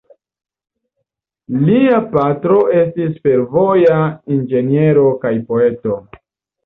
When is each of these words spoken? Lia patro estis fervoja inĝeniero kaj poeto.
Lia 1.65 1.99
patro 2.15 2.57
estis 2.79 3.13
fervoja 3.29 3.99
inĝeniero 4.37 5.05
kaj 5.27 5.35
poeto. 5.53 6.01